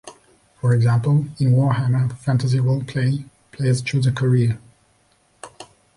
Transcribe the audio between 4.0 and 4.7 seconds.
a career.